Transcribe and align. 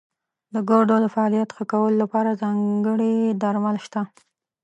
د 0.53 0.55
ګردو 0.69 0.95
د 1.01 1.05
فعالیت 1.15 1.49
ښه 1.55 1.63
کولو 1.71 1.95
لپاره 2.03 2.39
ځانګړي 2.41 3.15
درمل 3.41 3.77
شته. 3.85 4.01